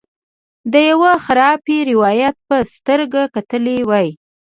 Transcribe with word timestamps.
د 0.71 0.73
یوه 0.89 1.11
خرافي 1.25 1.77
روایت 1.91 2.35
په 2.47 2.57
سترګه 2.73 3.21
کتلي 3.35 3.77
وای. 3.89 4.07